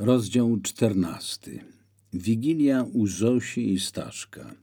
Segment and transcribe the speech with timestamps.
[0.00, 1.58] Rozdział czternasty.
[2.12, 4.54] Wigilia u Zosi i Staszka.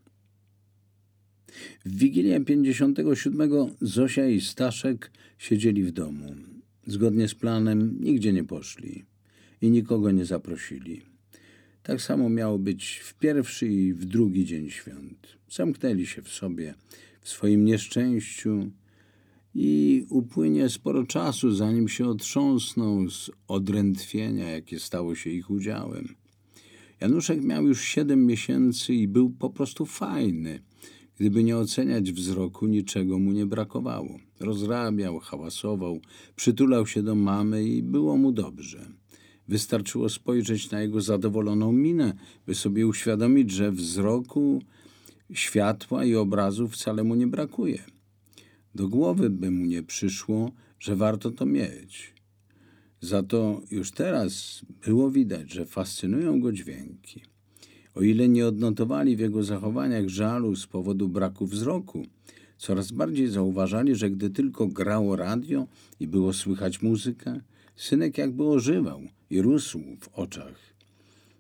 [1.86, 6.36] W Wigilię 57 Zosia i Staszek siedzieli w domu.
[6.88, 9.06] Zgodnie z planem nigdzie nie poszli
[9.62, 11.02] i nikogo nie zaprosili.
[11.84, 15.38] Tak samo miało być w pierwszy i w drugi dzień świąt.
[15.50, 16.76] Zamknęli się w sobie,
[17.22, 18.72] w swoim nieszczęściu
[19.60, 26.16] i upłynie sporo czasu, zanim się otrząsną z odrętwienia, jakie stało się ich udziałem.
[27.02, 30.60] Januszek miał już siedem miesięcy i był po prostu fajny.
[31.16, 34.20] Gdyby nie oceniać wzroku, niczego mu nie brakowało.
[34.40, 36.00] Rozrabiał, hałasował,
[36.36, 38.86] przytulał się do mamy i było mu dobrze.
[39.48, 42.14] Wystarczyło spojrzeć na jego zadowoloną minę,
[42.48, 44.62] by sobie uświadomić, że wzroku,
[45.34, 47.97] światła i obrazu wcale mu nie brakuje.
[48.76, 52.14] Do głowy by mu nie przyszło, że warto to mieć.
[53.02, 57.22] Za to już teraz było widać, że fascynują go dźwięki.
[57.96, 62.06] O ile nie odnotowali w jego zachowaniach żalu z powodu braku wzroku,
[62.58, 65.68] coraz bardziej zauważali, że gdy tylko grało radio
[66.00, 67.42] i było słychać muzykę,
[67.76, 70.56] synek jakby ożywał i rósł w oczach.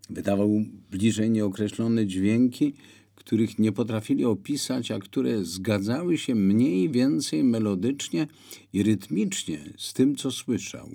[0.09, 0.49] Wydawał
[0.91, 2.73] bliżej nieokreślone dźwięki,
[3.17, 8.27] których nie potrafili opisać, a które zgadzały się mniej więcej melodycznie
[8.73, 10.89] i rytmicznie z tym, co słyszał.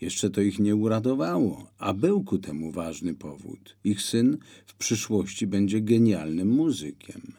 [0.00, 3.76] Jeszcze to ich nie uradowało, a był ku temu ważny powód.
[3.84, 7.32] Ich syn w przyszłości będzie genialnym muzykiem.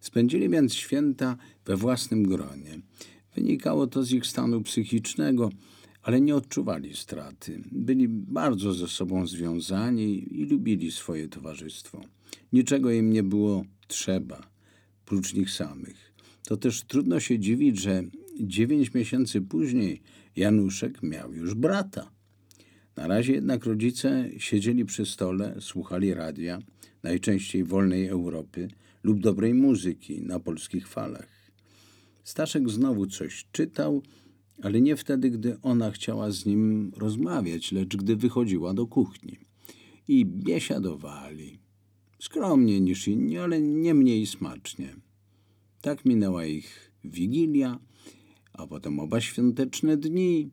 [0.00, 2.80] Spędzili więc święta we własnym gronie.
[3.34, 5.50] Wynikało to z ich stanu psychicznego,
[6.02, 7.62] ale nie odczuwali straty.
[7.72, 12.00] Byli bardzo ze sobą związani i lubili swoje towarzystwo.
[12.52, 14.50] Niczego im nie było trzeba,
[15.04, 16.12] prócz nich samych.
[16.44, 18.02] To też trudno się dziwić, że
[18.40, 20.02] dziewięć miesięcy później
[20.36, 22.10] Januszek miał już brata.
[22.96, 26.58] Na razie jednak rodzice siedzieli przy stole, słuchali radia,
[27.02, 28.68] najczęściej wolnej Europy
[29.02, 31.28] lub dobrej muzyki na polskich falach.
[32.24, 34.02] Staszek znowu coś czytał,
[34.62, 39.38] ale nie wtedy, gdy ona chciała z nim rozmawiać, lecz gdy wychodziła do kuchni.
[40.08, 41.58] I biesiadowali.
[42.18, 44.96] Skromnie niż inni, ale nie mniej smacznie.
[45.80, 47.78] Tak minęła ich wigilia,
[48.52, 50.50] a potem oba świąteczne dni.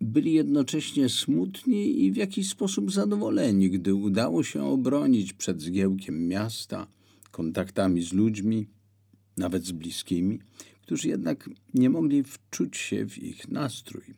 [0.00, 6.86] Byli jednocześnie smutni i w jakiś sposób zadowoleni, gdy udało się obronić przed zgiełkiem miasta,
[7.30, 8.66] kontaktami z ludźmi,
[9.36, 10.38] nawet z bliskimi,
[10.82, 14.14] którzy jednak nie mogli wczuć się w ich nastrój.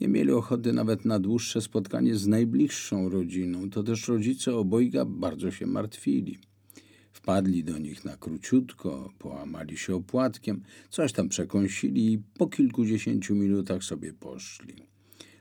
[0.00, 3.70] Nie mieli ochoty nawet na dłuższe spotkanie z najbliższą rodziną.
[3.70, 6.38] To też rodzice obojga bardzo się martwili.
[7.12, 13.84] Wpadli do nich na króciutko, połamali się opłatkiem, coś tam przekąsili i po kilkudziesięciu minutach
[13.84, 14.74] sobie poszli.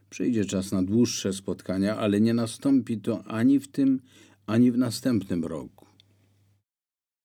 [0.09, 3.99] Przyjdzie czas na dłuższe spotkania, ale nie nastąpi to ani w tym,
[4.45, 5.82] ani w następnym roku.